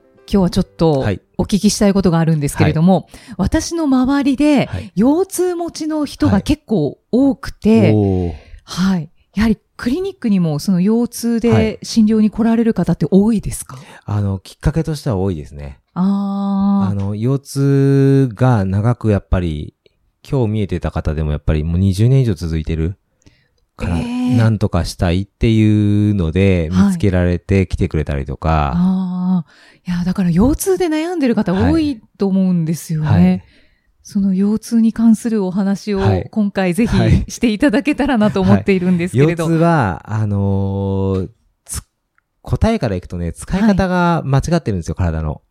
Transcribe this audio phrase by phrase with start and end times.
[0.31, 1.21] 今日はちょっとはい。
[1.37, 4.91] お聞きしたいことがあるんですけれども、私の周りではい。
[4.95, 6.35] 腰痛持ちの人はい。
[6.35, 8.33] が結構多くて、おー。
[8.63, 9.09] はい。
[9.35, 15.79] やはりクリニックにもその腰痛はで診療に来られる方って多いですか、あのきっかけとしては多いですね。
[15.93, 19.73] ああの腰痛が長くやっぱり
[20.29, 22.97] 今日見えてた方でもやっぱりもう20年以上続いてる
[23.81, 28.37] から、えーなんとかしたいっていうのではい見つけられて来てくれたりとあ。
[28.37, 29.45] か、ああ。
[29.85, 33.07] いや、だから腰痛で悩んでる方多いと思うんですよね。
[33.07, 33.43] はい
[34.03, 39.45] その腰痛に関するお話をはい今回ぜはいひしていただけたらなと思っているんですけれど。
[39.45, 41.29] 腰痛は、あのー
[41.65, 41.83] つ
[42.41, 45.41] 答えからいくとね、使い方が間違ってるんですよ、体の。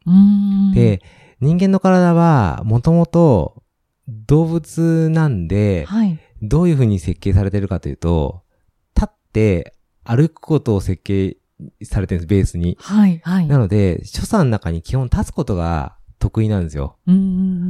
[0.75, 1.01] で、
[1.41, 3.63] 人間の体は、もともと
[4.09, 6.19] 動物なんで、はい。
[6.43, 8.43] どういう風に設計されてるかというと、
[8.95, 9.75] 立って
[10.05, 11.37] 歩くことを設計
[11.83, 12.77] されてるんです、ベースに。
[12.81, 13.21] はい。
[13.23, 13.47] はい。
[13.47, 16.97] なので、所作の中に基本立つことが得意なんですよ。
[17.07, 17.25] うんうんう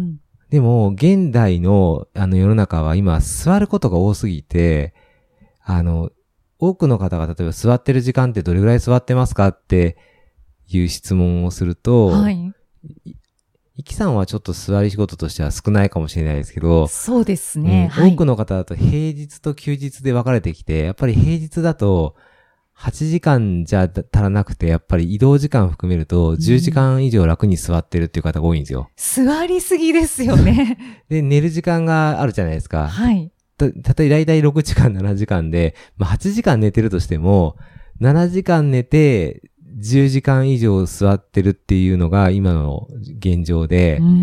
[0.06, 0.20] ん。
[0.50, 4.94] でも、現代のあの世の中は今座ることが多すぎて、
[5.62, 6.10] あの、
[6.58, 9.96] 多くの方が例えば座ってる時間ってどれぐらい座ってますかって
[10.68, 12.52] いう質問をすると、はい。
[13.80, 17.88] イキさんはちょっと座り仕事としては少ないかもしれないですけど、そうですね。
[17.96, 18.12] うんはい。
[18.12, 22.14] 多くの方だと平日と休日で分かれてきて、やっぱり平日だと
[22.76, 28.90] 8時間じゃ足らなくて、やっぱり移動時間含めると10時間以上楽に座ってるっていう方が多いんですよ。
[28.96, 30.76] 座りすぎですよね。
[31.08, 32.86] で、寝る時間があるじゃないですか。
[32.86, 33.32] はい。
[33.56, 37.56] た、たとえ大体6時間、7時間で、まあ8時間寝てるとしても、
[38.02, 39.42] 7時間寝て、
[39.78, 42.88] 10時間以上座ってるっていうのが今の
[43.18, 44.16] 現状でうん、うんう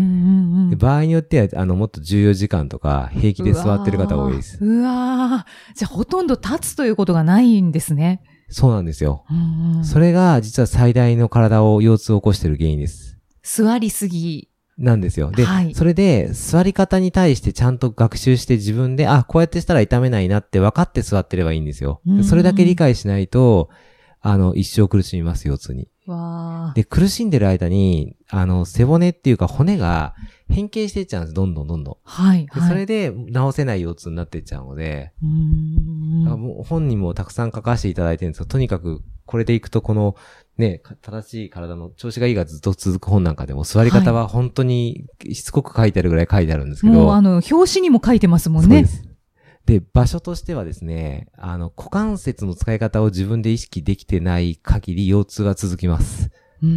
[0.66, 4.62] んで場合によっては、あの、もっと14時間とか平気で座ってる方が多いです。
[4.62, 8.22] うわじゃあほとんど立つということがないんですね。
[8.50, 9.24] そうなんですよ。
[9.30, 13.16] うんうんそれが実は最大の体を腰痛を起こしてる原因です。
[13.42, 14.48] 座りすぎ。
[14.78, 15.30] なんですよ。
[15.32, 22.24] で、はいそれで座り方に対してちゃんと学習して自分で、あ、こうやってしたら痛めないなって分かって座ってればいいんですようん。
[22.24, 23.70] それだけ理解しないと、
[24.20, 25.88] あの、一生苦しみます、腰痛に。
[26.74, 30.14] で、苦しんでる間に、あの、背骨っていうか骨が
[30.48, 31.96] 変形していっちゃうんです、どんどんどんどん。
[32.02, 32.46] はい。
[32.46, 32.68] ではい。
[32.68, 40.16] それで治せない腰痛になっていっちゃうので、うーん本にもたくさん書かせていただいてるんですけど、とにかくこれでいくとこの
[40.56, 49.07] ね、か正しい体の調子がいいがずっと続く本なんかでも座り方は本当にしつこく書いてあるぐらい書いてあるんですけど、もうあの、表紙にも書いてますもんねそう
[49.68, 49.82] で。
[49.92, 56.30] 場所としてはですね、あの、股関節の使い方を自分で意識できてない限り腰痛は続きます。
[56.62, 56.68] うー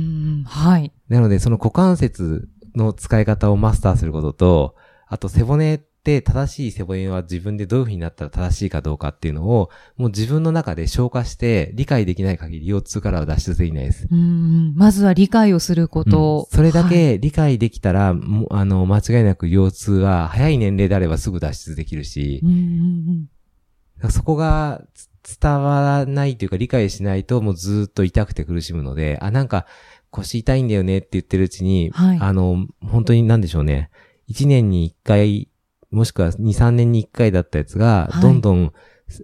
[0.41, 0.44] ん。
[0.44, 0.91] はい。
[1.07, 4.75] なので、その股関節の使い方をマスターすることと、
[5.07, 14.08] あと背骨って正しい背骨は自分でどういう風になったら正しいかどうかっていうのを、もう自分の中で消化して理解できない限り腰痛からは脱出できないです。
[14.10, 14.74] うーん。
[14.76, 16.48] まずは理解をすること。
[16.52, 24.82] うんそれだはいけ理解できたら、もうあの、間違いなく腰痛は早い年齢であればすぐ脱出できるしうん、うんうんそこが
[25.22, 29.68] つ伝わらないというか理解しないともうずーっと痛くて苦しむので、あ、なんか
[30.10, 33.92] 腰痛いんだよねって言ってるうちに、はいあの、本当になんでしょうね。
[34.30, 35.51] 1年に1回、
[35.91, 38.74] もしくは2、3年に1回だったやつが、はいどんどん、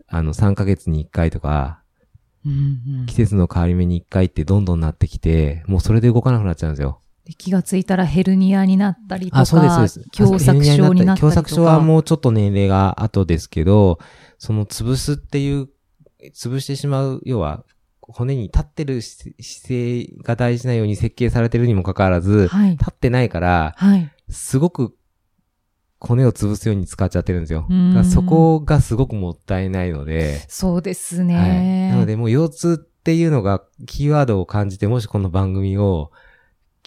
[0.07, 1.81] あの、3ヶ月に1回とか、
[2.45, 2.51] うん
[2.99, 7.01] うん季節の変わり目に1回ってどんどんなってきて、もうそれで動かなくなっちゃうんですよ。
[7.25, 10.03] で気がついたらヘルニアになったりとか、あ、そうです、そうです。
[10.13, 11.41] 狭窄症になったりとか。
[11.41, 13.99] 狭窄症はもうちょっと年齢が後ですけど、
[14.37, 15.67] その潰すっていう、
[16.33, 17.65] 潰してしまう、要は、
[17.99, 22.71] 骨に立ってる姿姿勢が大事なように設計されてるにもかかわらず、はい。
[22.71, 24.09] 立ってないから、はい。
[24.29, 24.95] すごく
[25.99, 27.67] 骨を潰すように使っちゃってるんですよ。
[28.03, 31.25] そこがすごくもったいないので、そうですはい。
[31.27, 31.89] ね。
[31.91, 36.11] なのでもう腰痛っていうのがキーワードを感じて、もしこの番組を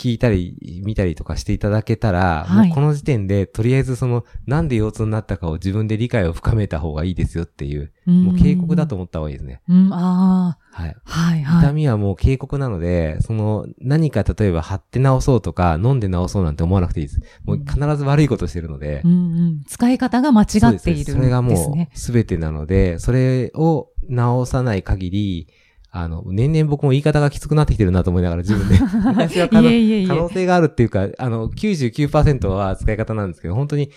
[0.00, 9.60] 聞いたり見たりとかしていただけたら、はいもうこの時点でとりあえずそのなんで腰痛になったかを自分で理解を深めた方がいいですよっていう、もう警告だと思った方がいいですね。
[9.68, 9.86] うん。
[9.86, 10.96] うん、ああ、はい。
[11.04, 11.64] はい、はい。
[11.64, 17.20] 痛みはもう警告なので、その何か例えば貼って治そうとか飲んで治そうなんて思わなくていいです。
[17.44, 19.14] もう必ず悪いことしてるので、うんう
[19.50, 21.04] ん、使い方が間違っているんですね。
[21.04, 25.48] それがもう全てなので、それを直さない限り、
[25.92, 28.78] あの、年々僕も言い方がきつくなってきてるなと思いながら自分で。
[29.10, 30.06] 昔は可能いえいえいえ。
[30.06, 33.90] 可能性があるっていうか、あの、99%は使い方なんですけど、本当に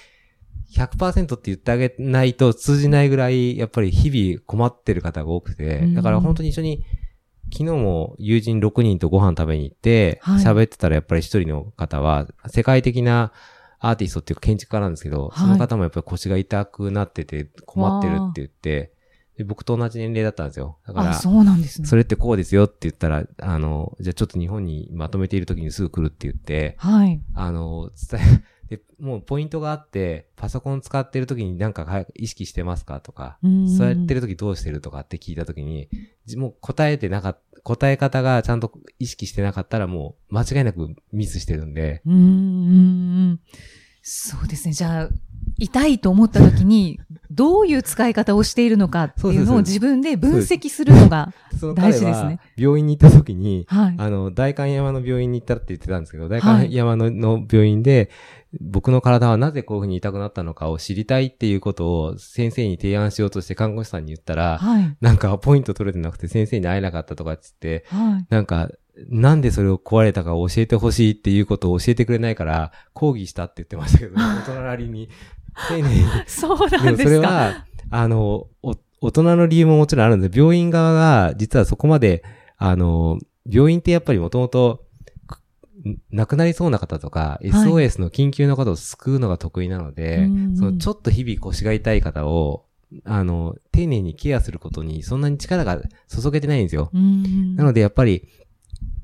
[0.76, 6.84] 100%って言ってあげないと通じないぐらい、やっぱり日々困ってる方が多くて、だから本当に一緒に、
[7.52, 10.44] 昨日も友人6人とご飯食べに行って、はい。
[10.44, 13.32] 喋ってたらやっぱり一人の方は、世界的な
[13.78, 15.40] アーティストっていうか建築家なんですけど、はい。
[15.40, 18.94] その方もやっぱり腰が痛くなってて困ってるって言って、
[19.38, 20.78] で僕と同じ年齢だったんですよ。
[20.86, 21.88] だからあ、、そうなんですね。
[21.88, 27.20] それってこうですよって言ったら、あの、じゃあちょっと日本にまとめている時にすぐ来るって言って、はい。
[27.34, 28.22] あの、伝
[28.70, 35.90] え、で、もうポイントがあって、パソコン使ってる時になんかは意識してますかとか、うんそうやってる時どうしてるとかって聞いた時に、
[36.26, 43.40] じもう答えてなかっ答え方がちゃんと意識してなかったらもう間違いなくミスしてるんで、うーん。
[44.02, 44.74] そうですね。
[44.74, 45.10] じゃあ、
[45.58, 47.00] 痛いと思った時に、
[47.32, 51.34] どういう使い方をしているのかっていうのを自分で分析するのが、
[51.76, 53.96] 大事ですねは病院に行った時に、はい。
[53.98, 58.10] あの、代官山の病院に行ったって言ってたんですけど、代官山の,、の病院で、
[58.62, 64.96] 僕の体はなぜこういうふうに痛くなったのかを知りたいっていうことを先生に提案しようとして看護師さんに言ったら、はい。
[65.02, 68.28] なんかポイント取れてなくて先生に会えなかったとかっつって、はい。
[68.30, 68.70] なんか、
[69.10, 75.10] なんでそれを壊れたかを教えてほしいっていうことを教えてくれないから、抗議したって言ってましたけど、大人なりに、
[75.70, 76.06] 丁寧に。
[76.28, 77.10] そうなんですか？
[77.10, 82.24] れは、あの、お大人の理由ももちろんあるんで、病院側が、実はそこまで、
[82.58, 83.20] あの、
[83.50, 84.86] 病院ってやっぱりもともと、
[85.28, 85.40] く
[86.12, 92.66] 亡くなりそうな方とか、SOS の緊急の方を救うのが得意なので、うんそのちょっと日々腰が痛い方を、
[93.04, 96.90] あの、丁寧にケアすることにそんなに力が注げてないんですよ。
[96.94, 98.30] うんなのでやっぱり、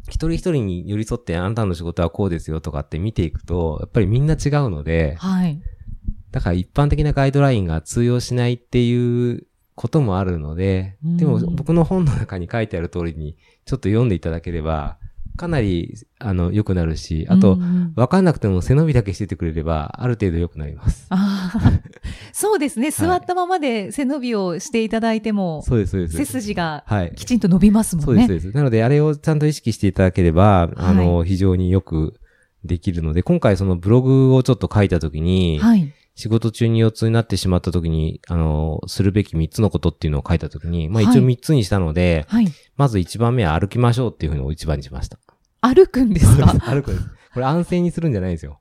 [0.08, 5.62] 一人一人に寄り添ってあなたの仕事はこうですよとかって見ていくと、やっぱりみんな違うので、はい。
[6.32, 9.46] だから一般的なガイドラインが通用しないっていう
[9.76, 14.98] こともあるので、うんでも僕の本の中に書いてある通りにちょっと読んでいただければ、
[15.40, 17.58] かなり、あの、良くなるし、あと
[17.96, 21.06] わかんなくても背伸びだけしててくれれば、ある程度良くなります。
[21.10, 21.72] ああ、
[22.34, 22.92] そうですね。
[22.92, 26.18] 座ったままで背伸びをしていただいても、そうです、そうです。
[26.18, 27.14] 背筋がはい。
[27.16, 28.28] きちんと伸びますもそうです、んね。
[28.28, 28.56] そうです。
[28.56, 32.20] なので、あれをちゃんと意識していただければ、あの、非常によく
[32.66, 35.94] できるので、今回そのブログをちょっと書いたときに、はい。
[36.20, 42.48] 仕事中に4つになってしまったときに、あの、するべき3つのことっていうのを書いたときに、まあはい一応3つにしたので、はい。
[42.76, 45.18] まず1番目は歩きましょうっていうふうに一番にしました。
[45.62, 46.48] 歩くんですか？
[46.60, 47.08] 歩くんです。
[47.34, 48.60] これ安静にするんじゃないんですよ。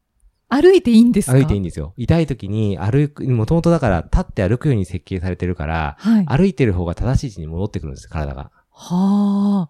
[0.48, 1.36] 歩いていいんですか？
[1.36, 1.94] 歩いていいんですよ。
[1.96, 6.24] 痛いときに歩く、もともとだから立って歩くように設計されてるから、はい。
[6.26, 8.52] は歩いてる方が正しい位置に戻ってくるんです、体が。
[8.72, 9.68] あ。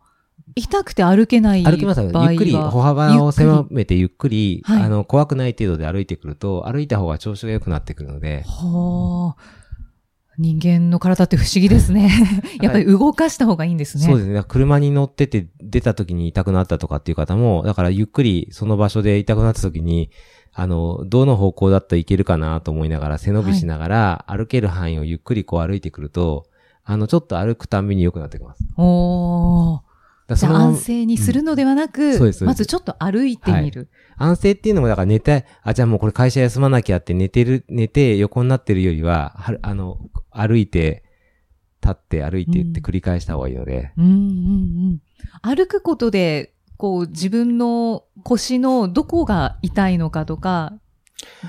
[0.54, 1.64] 痛くて歩けない。
[1.64, 2.10] 歩きますよ。
[2.12, 9.58] ゆっくり、歩幅を狭めてゆっくり、はいあの、怖くない程度で歩いてくると、歩いた方が調子が良くなってくるので、はあ。
[10.38, 12.10] 人間の体って不思議ですね。
[12.62, 14.04] やっぱり動かした方がいいんですね。
[14.04, 14.44] そうですね。
[14.46, 20.10] 車に乗ってて出た時に痛くなったとかっていう方も、だからゆっくりその場所で痛くなった時に、
[20.52, 26.46] あの、どの方向だったらいけるかなと思いながら背伸びしながら、歩ける範囲をゆっくりこう歩いてくると、
[26.84, 28.62] あの、ちょっと歩くたんびに良くなってきます。
[28.76, 29.87] おー。
[30.34, 33.88] じゃあ安静にするのではなく、そうですそうですまずちょっと歩いてみる。
[34.16, 39.98] 安静っていうのも、だから寝て、あ、じゃあもうこれ会社休まなきゃって寝てる、寝て横になってるよりは、はあの、
[40.30, 41.04] 歩いて、
[41.80, 44.14] 立って歩いてって繰り返した方がいいので、うんうんう
[44.94, 45.02] ん。
[45.42, 50.74] 歩くことで、こう自分の腰のどこが痛いのかとか、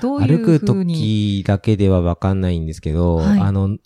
[0.00, 1.42] どうい歩うくふうに？
[1.42, 3.76] 時だけではわかんないんですけど、はいあの、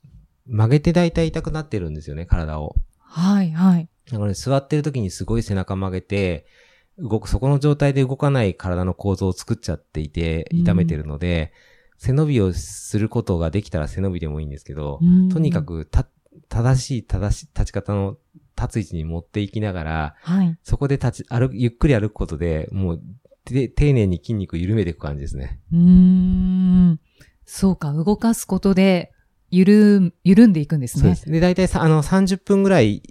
[0.47, 2.75] 曲げて大体痛くなってるんですよね、体を。
[2.99, 3.89] はいはい。
[4.11, 6.47] だからね座ってる時にすごい背中曲げて、
[6.99, 11.53] 動く、そこの状態で動かない体の構造を作っちゃっていて、うん痛めてるので、
[11.99, 16.07] 背伸びをすることができたら背伸びでもいいんですけど、うんとにかく、た、
[16.49, 18.17] 正しい、正しい立ち方の
[18.57, 20.59] 立つ位置に持っていきながら、はい。
[20.63, 23.03] そこで立ち、歩く、ゆっくり歩くことで、もう、
[23.45, 25.61] て丁寧に筋肉を緩めていく感じですね。
[25.73, 27.01] うーん。
[27.45, 29.13] そうか、動かすことで、
[29.51, 31.03] ゆる、緩んでいくんですね。
[31.03, 31.31] そうです。
[31.31, 33.03] で、大体さ、あの、30分ぐらい、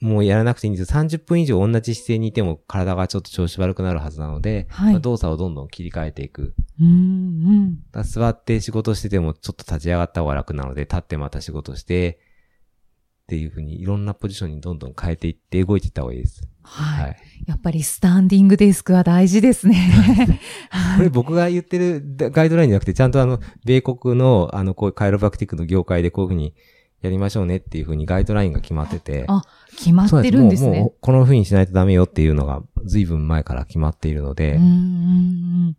[0.00, 1.00] もうやらなくていいんですよ。
[1.00, 6.54] 30分以上同じ姿勢にいても体がちょっと調子悪くなるはずなので、はいまあ動作をどんどん切り替えていく。
[6.80, 8.02] うんうん。
[8.04, 12.20] 座って仕事しててもちょっと立ち上がった方が楽なので、立ってまた仕事して、
[13.24, 16.48] っていうふうにいろんなポジションにどんどん変えていって動いていった方がいいです。
[16.62, 17.04] はい。
[17.04, 17.16] はい。
[17.46, 19.76] やっぱりスタンディングデスクは大事ですね。
[20.96, 22.02] これ僕が言ってる
[22.32, 26.54] ガイドラインじゃなくて、ちゃんとあの、米国の、あの、こういうカイロプラクティックの業界でこういうふうに
[27.00, 29.24] やりましょうねっていうふうにガイドラインが決まってて。
[29.28, 30.94] あ、決まってるんですねもうもう。
[31.00, 35.76] このふうにしないとダメよっていうのが随分前から決まっているので、うん。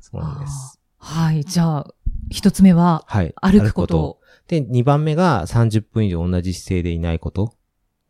[0.00, 0.80] そうなんです。
[0.98, 1.44] はい。
[1.44, 1.94] じゃあ、
[2.30, 3.34] 一つ目は、はい。
[3.40, 4.18] 歩くこと。
[4.48, 7.54] で、2番目が30分以上同じ姿勢でいないこと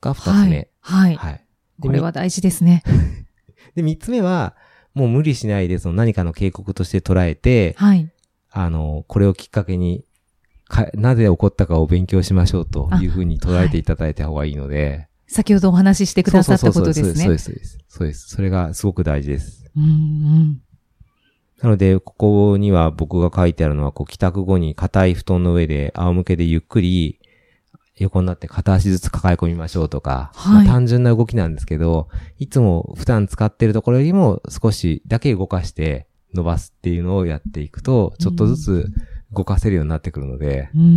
[0.00, 0.70] が2つ目。
[0.80, 1.16] はい。
[1.16, 1.46] はい。
[1.78, 2.82] でこれは大事ですね。
[3.75, 4.56] で、3つ目は、
[4.94, 8.10] もう無理しないで、その何かの警告として捉えて、はい。
[8.50, 10.06] あの、これをきっかけに、か
[10.94, 15.08] なぜ起こったかを勉強しましょうというふうに捉えていただいた方がいいので。
[15.28, 17.14] 先ほどお話ししてくださったことですね。
[17.14, 17.78] そうです、そうです。
[17.88, 18.28] そうです。
[18.28, 19.70] それがすごく大事です。
[19.76, 20.61] うんうん
[21.62, 27.18] なので、ここには僕が書いてあるのは、こう、帰宅後に硬い布団の上で仰向けでゆっくり
[27.99, 32.08] 横になって片足ずつ抱え込みましょうとか、はい、まあ、単純な動きなんですけど、
[32.38, 38.92] いつも普段使ってるところよりも少しだけ動かして伸ばすっていうのをやっていくと、ちょっとずつ
[39.33, 40.71] 動かせるようになってくるので。
[40.75, 40.90] うんうんう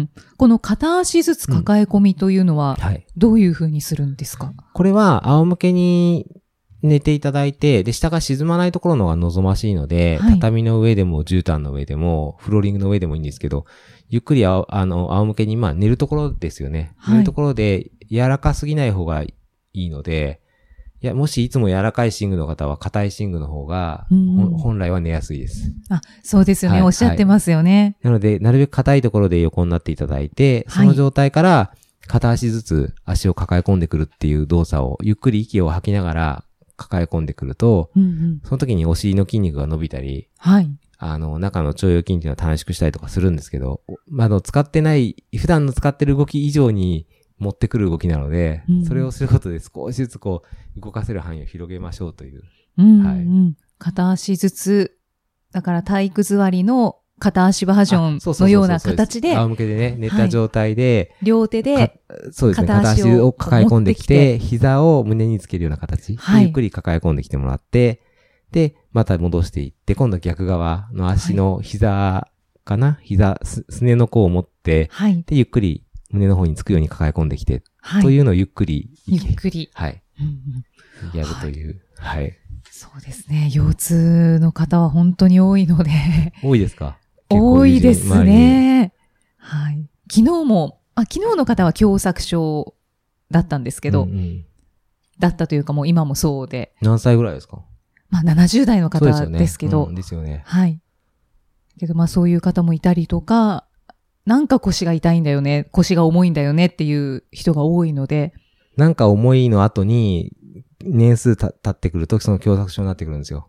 [0.00, 2.76] ん、この片足ずつ抱え込みというのは、
[3.16, 6.40] どういうふうにするんですか、はい、これは仰向けに
[6.82, 13.66] 寝ていただいて、で、下が沈まないところの方が望ましいので、はい、畳の上でも絨毯の上でも、フローリングの上でもいいんですけど、
[14.08, 16.94] ゆっくりああの、仰向けに、まあ寝るところですよね。
[16.98, 19.34] はい、寝るところで柔らかすぎない方がい
[19.72, 20.40] いので、
[21.00, 25.72] いや、もしいつも柔らかい寝具の方は硬い寝具の方が、うん、本来は寝やすいです。
[25.90, 27.96] あ、そうですよね、はい、おっしゃってますよね。
[28.02, 31.72] なので、なるべく硬いところで横になっていただいて、その状態から
[32.08, 36.44] 片足ずつ足を抱え込んでくるっていう動作を、ゆっくり息を吐きながら
[36.76, 40.70] 抱え込んでくると、うんうん、その時にお尻の筋肉が伸びたり、はい。
[41.00, 47.06] あの、中の腸腰筋っていうのは短縮したりとかするんですけど、まあ、の、使ってない、普段の使ってる動き以上に
[47.38, 50.42] 持ってくる動きなので、うん、それをすることで少しずつこ
[50.76, 52.42] う、動かせる範囲を広げましょうという。
[52.78, 53.56] うん、はい。
[53.78, 54.98] 片足ずつ、
[55.52, 59.34] だから体育座りの片足バージョンのような形で。
[59.36, 68.02] 仰向けでね、寝た状態で、はい、両手で、そうですね、片足を抱え込んできて、膝を胸につけるような形、はい、ゆっくり抱え込んできてもらって、
[68.52, 72.28] で、また戻していって、今度逆側の足の膝
[72.64, 78.90] かな、はい、膝す、すねの甲を持って、はい、で、ゆっくり胸の方につくように抱え込んできて、はい、というのをゆっくり。
[79.06, 79.70] ゆっくり。
[79.74, 80.02] はい。
[81.14, 82.22] やるという、はい。
[82.24, 82.34] はい。
[82.70, 83.50] そうですね。
[83.52, 85.90] 腰痛の方は本当に多いので
[86.42, 86.98] 多いですか？
[87.30, 88.92] 多いですね。
[89.36, 89.88] はい。
[90.10, 92.74] 昨日も、あ、昨日の方は狭窄症
[93.30, 94.44] だったんですけど、うんうん、
[95.18, 96.74] だったというかもう今もそうで。
[96.80, 97.62] 何歳ぐらいですか？
[98.10, 99.84] まあ70代の方ですけど。
[99.86, 100.42] うん、ですよね。
[100.46, 100.80] はい。
[101.78, 103.66] けどまあそういう方もいたりとか、
[104.28, 108.34] なんか腰が痛いんだよね、腰が重いんだよねっていう人が多いので。
[108.76, 110.34] なんか重いの後に、
[110.84, 113.48] 年数た経ってくると、その狭窄症になってくるんですよ。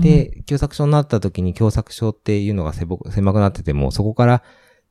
[0.00, 4.44] で、狭窄症になった時に狭窄症っていうのが狭くなってても、そこから、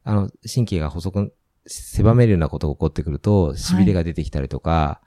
[0.03, 1.34] あの、神経が細く、
[1.65, 5.05] 狭めるようなことが起こってくると、痺れが出てきたりとか、はい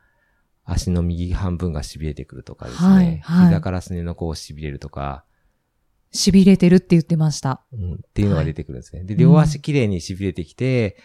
[0.70, 2.88] 足の右半分が痺れてくるとかですね。
[2.88, 5.24] はい、はい、膝からすねの甲を痺れるとか。
[6.12, 7.64] 痺れてるって言ってました。
[7.72, 9.00] うん、っていうのが出てくるんですね。
[9.00, 10.96] はい、で、両足きれいに痺れてきて、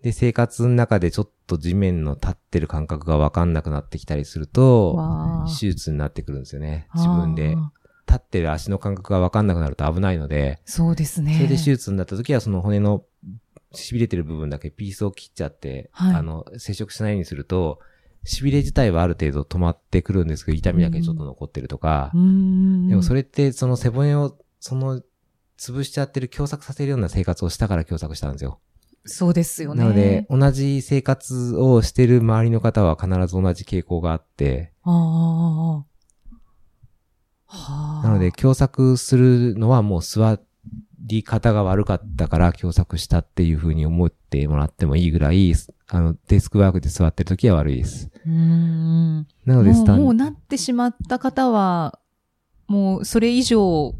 [0.00, 6.88] うん、で、生活の中でちょっと地面の立ってる感覚がわかんなくなってきたりすると、手術になってくるんですよね。
[6.94, 7.56] 自分で。
[8.04, 10.60] 立ってる足の感覚がわかんなくなると危ないので。
[10.66, 11.34] そうですね。
[11.34, 13.04] それで手術になった時はその骨の
[13.72, 17.80] 痺れてる部分だけピースを切っちゃって、はい、あの、接触しないようにすると、
[18.24, 22.18] 痺れ自体はある程度止まってくるんですけど、痛みだけちょっと残ってるとか、で
[22.94, 25.02] もそれってその背骨を、その、
[25.58, 28.60] 潰しちゃってる、狭窄させるような生活をしたから狭窄したんですよ。
[29.04, 29.82] そうですよね。
[29.82, 35.84] なので、同じ生活をしてる周りの方は必ず同じ傾向があって、あ
[37.48, 38.00] あ。
[38.04, 40.38] なので、狭窄するのはもう座
[41.00, 45.52] り方が悪かったから狭窄したっていうふうに思ってもらってもいいぐらい、
[45.88, 48.10] あの、デスクワークで座ってる時は悪いです。
[48.24, 49.26] うん。
[49.44, 51.98] なのでスタンもうなってしまった方は、
[52.68, 53.96] もうそれ以上、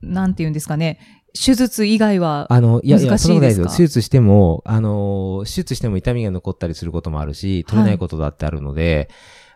[0.00, 0.98] なんて言うんですかね、
[1.34, 3.66] 手術以外はあの、いやいや、そのぐらいですよ。
[3.66, 9.08] 手術しても、あの、手術しても痛みが残ったりすることもあるし、取れないことだってあるので、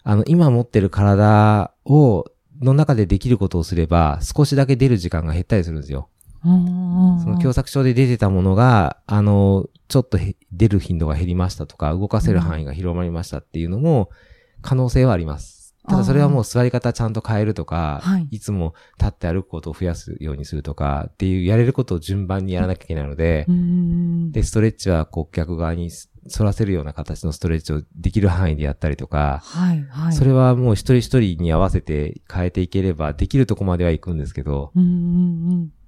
[0.02, 2.24] はい、あの、今持ってる体を、
[2.62, 6.08] の中でできることをすれば、少しだけ出る時間が減ったりするんですよ。
[6.42, 10.18] その狭窄症で出てたものが、あの、ちょっと
[10.52, 14.10] 出る頻度が減りましたとか、動かせる範囲が広まりましたっていうのも、
[14.62, 15.55] 可能性はあります。
[15.88, 23.46] ただそれはもう座り方ちゃんと変えるとか、はい、いつも立って歩くことを増やすようにするとかっていうやれることを順番にやらなきゃいけないので、
[24.32, 25.90] で、ストレッチはこう逆側に
[26.34, 34.72] 反らせるような形のストレッチをできる範囲でやったりとか、はいはい、それはもう一人一人に合わせて変えていければできるとこまでは行くんですけど、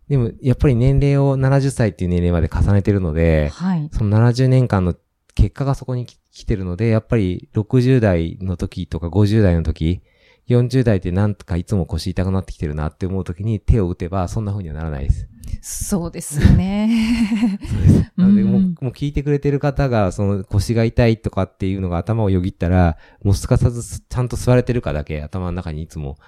[0.09, 4.95] でも、やっぱり年齢を70歳っていう年齢まで重ねてるので、はい、その70年間の
[5.35, 10.03] 結果がそこに来てるので、やっぱり60代の時とか50代の時、
[10.49, 15.29] 40代ってなんとかいつも腰痛くなってきてるなって思う時に手を打てばそんな風にはならないです。
[15.61, 17.59] そうですよね。
[17.69, 18.13] そうです。
[18.17, 26.19] なので、もう、もう聞いてくれてる方が、その腰が痛いとかっていうのが頭をよぎったら、もうすかさずちゃんと座れてるかだけ頭の中にいつも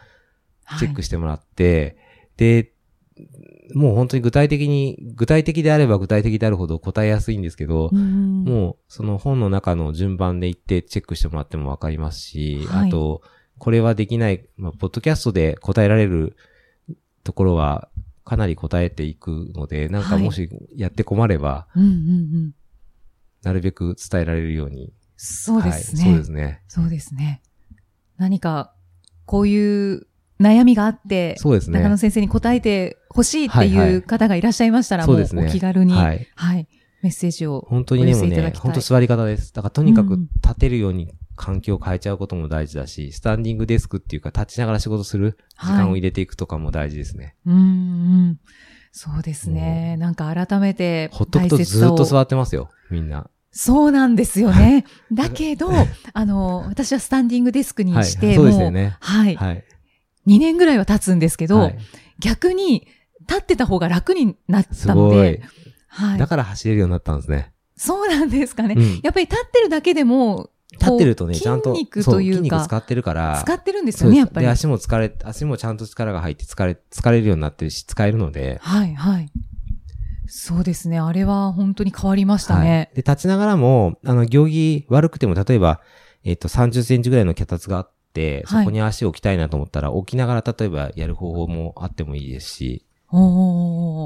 [0.78, 1.96] チェックしてもらって、はい、
[2.38, 2.72] で、
[3.74, 13.22] もう本当に具体的に、具体的であれば具体的であるほど答えやすいんですけど、うんもうその本の中の順番で行ってチェックしてもらってもわかりますし、はいあと、
[13.58, 16.36] これはできない、まあ、ポッドキャストで答えられる
[17.22, 17.88] ところは
[18.24, 22.54] かなり答えていくので、なんかはいもしやって困れば、うんうんうん。
[23.42, 24.92] なるべく伝えられるように。
[25.16, 26.02] そうですね。
[26.02, 26.62] はい、そうですね。
[26.68, 27.42] そうですね。
[28.16, 28.72] 何か、
[29.26, 30.06] こういう
[30.40, 31.78] 悩みがあって、そうですね。
[31.78, 36.26] 中野先生に答えてほしいってはいはいいう方がいらっしゃいましたら、もうそうですねお気軽に、ははい、
[36.60, 36.68] い。
[37.02, 37.66] メッセージを。
[37.68, 39.52] 本当にでもね本当座り方です。
[39.52, 47.36] だからとにかくうん立てるように環境を変えちゃうことも大事だし、スタンディングデスクっていうか立ちながら仕事する時間を入れていくとかも大事ですね。
[47.46, 47.58] うんう
[48.32, 48.40] ん。
[48.92, 49.96] そうですね。
[49.98, 53.30] なんか改めてほっとくとずっと座ってますよ、みんな。
[53.52, 54.84] そうなんですよね。
[55.12, 55.70] だけど、
[56.12, 58.04] あの、私はスタンディングデスクにはい。
[58.04, 58.96] して、そうですよもう、ね。
[59.00, 59.64] はい、はい。
[60.26, 61.78] 2年ぐらいは経つんですけど、はい
[62.20, 62.86] 逆に
[63.22, 65.42] 立ってた方が楽になっすたので、。
[65.88, 66.26] はいだ。
[66.26, 67.52] から走れるようになったんですね。
[67.76, 68.74] そうなんですかね。
[68.76, 74.46] うんやっぱり立ってるだけでも、立ってるとね、ちゃんと、筋肉というか筋肉使、ってるから、使ってるんですよね、やっぱり。
[74.46, 79.32] で、足も疲れ、足もちゃんと力が入って疲れ、疲れるようになってるし、使えるので、はい、はい。
[80.26, 81.00] そうですね。
[81.00, 82.70] あれは本当に変わりましたね。
[82.70, 82.90] はい。
[82.94, 85.80] で、立ちながらも、あの、行儀悪くても、例えば、
[86.22, 87.99] えっ、と、30センチぐらいの脚立があって、はい
[88.46, 92.86] そこに足を置きたいなと思ったら、置きながら例えばやる方法もあってもいいですし。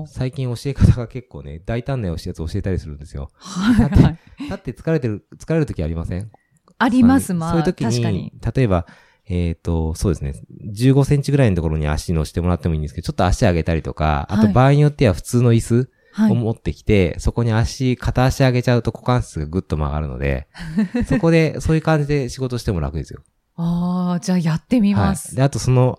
[0.09, 3.31] 最近教え方が結構ね、大胆なやつ教えたりするんですよ。
[3.35, 4.19] はい、はい。
[4.45, 6.31] 立って疲れてる、疲れる時ありません？
[6.79, 7.51] あります、まあ。
[7.51, 8.87] そういう時にに。、例えば、
[9.27, 10.35] えっ、と、そうですね、
[10.73, 16.31] 15センチぐらいのところに足乗してもらってもいいんですけど、ちょっと足上げたりとか、あはいと場合によっては普通の椅子はい。
[16.31, 20.47] を持ってきて、そこに足、片足上げちゃうと股関節がぐっと曲がるので、
[21.09, 23.23] そこで、そういう感じで仕事しても楽ですよ。
[23.57, 25.29] ああ、じゃあやってみます。
[25.29, 25.37] はい。
[25.37, 25.99] で、あとその、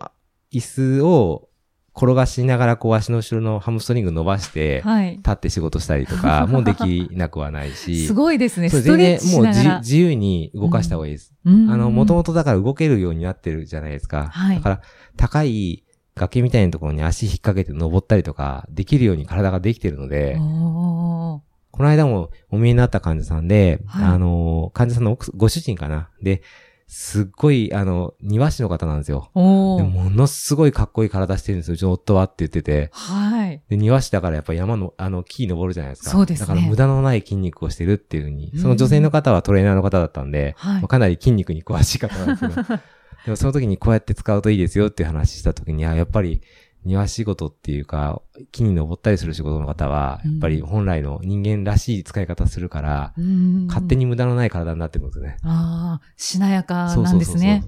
[0.52, 1.50] 椅子を
[1.96, 5.12] 転がしながらこう足の後ろのハムストリング伸ばして、はい。
[5.18, 8.70] 立って仕事したりとか もできなくはないし、すごいですね。
[8.70, 11.34] ストレッチし全然もう自由に動かした方がいいです。
[11.46, 14.28] うんあの、もともとだから動けるようになってるじゃないですか。
[14.32, 14.82] はいだから、
[15.16, 26.10] 高い崖みたいなところに足引っ掛けて登ったりとか、できるように体ができてるので、この間もお見えになった患者さんで、はいあの、患者さんの奥ご主人かな。
[26.22, 26.42] で、
[26.88, 29.32] すっごい、あの、庭師の方なんですよ。
[29.34, 29.80] も
[30.12, 32.90] のすごいかっこいい体してるんですよ、うちの夫はって言ってて。
[32.94, 33.62] はい。
[33.70, 36.12] で、庭師だからやっぱ山の、あの、木登るじゃないですか。
[36.12, 42.80] そうですねだから無駄のない筋肉をしてるっていうふうに、うんその女性の方はトレーナーの方だったんで、はいまあかなり筋肉に詳しい方なんですけど、
[43.26, 46.42] でもその時にこうやって使うといいですよっていう話した時に、あ、やっぱり
[46.86, 48.22] 庭仕事っていうか、
[48.52, 55.38] 木に登ったりする仕事の方は、やっぱり本来の人間らしい使い方するから、うん勝手に無駄のない体になってるんですよね。
[55.44, 57.36] ああ、しなやかなそうそうんそうそう。
[57.36, 57.64] ですね。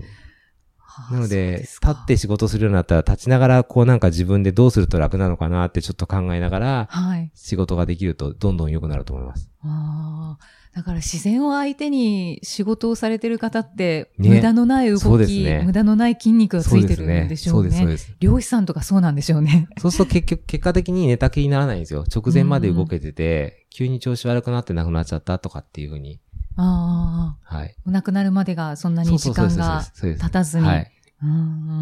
[1.12, 7.32] なので、立はあって仕事するようになったら、立ちながら、こうなんか自分でどうすると楽なのかなってちょっと考えながら、はい。
[7.36, 9.50] 仕事ができるとどんどん良くなると思います。
[9.62, 10.46] ああ。
[10.78, 17.94] だから自然を相手に仕事をされてる方って、ね無駄のない動き、ね無駄のない筋肉がついてるんでしょそううです、そうね。
[17.94, 18.16] です。
[18.20, 19.68] 漁師さんとかそうなんでしょうね。
[19.80, 22.06] そうすると結局、 結果的に寝たきりにならないんですよ。
[22.16, 26.20] 直前まで動けてて、急に調子悪くなってなくなっちゃったとかっていうふうに。
[26.58, 27.56] ああ。
[27.58, 27.76] はい。
[27.88, 30.66] お亡くなるまでがそんなに時間がそうです経たずに。
[30.68, 30.92] はい。
[31.24, 31.34] うんう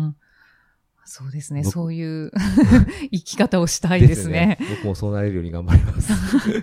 [0.08, 0.16] ん
[1.08, 1.62] そうですね。
[1.64, 2.32] 僕そういう
[3.12, 4.58] 生き方をしたいですね。
[4.78, 6.12] 僕もそうなれるように頑張ります。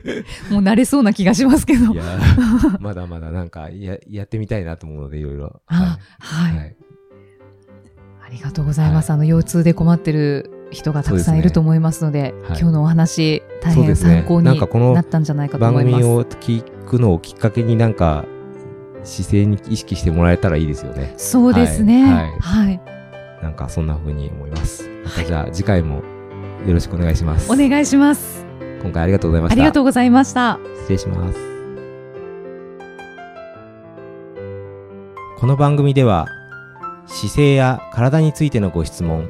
[0.53, 1.97] もう慣れそうな気がしますけどい。
[1.97, 5.63] やーまだまだなんかや、やってみたいなと思うので、いろいろ。
[5.67, 6.77] あはい、はい。
[8.27, 9.11] ありがとうございます。
[9.11, 16.03] あの、腰痛で困ってる人がたくさんいると思いますので、はい今日のお話、大変参考になんかこのなったんじゃないかと番思います。
[16.03, 18.25] 組を聞くのをきっかけになんか、
[19.05, 21.15] 姿勢に意識してもらえたらいいですよね。
[21.17, 22.05] そうですね。
[22.05, 23.02] はいはい。
[23.43, 24.89] なんかそんな風に思います。
[25.05, 25.97] またじゃあ次回も
[26.67, 27.53] よろしくお願いします。
[27.53, 28.47] お願いします。
[28.81, 29.55] 今回ありがとうございました。
[29.55, 30.59] ありがとうございました。
[30.81, 31.39] 失礼します。
[35.39, 36.29] この番組では
[37.07, 39.29] 姿勢や体についてのご質問、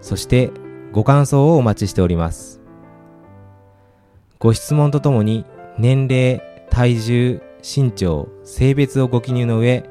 [0.00, 0.52] そして
[0.92, 2.60] ご感想をお待ちしております。
[4.38, 5.44] ご質問とともに
[5.76, 9.90] 年齢、体重、身長、性別をご記入の上、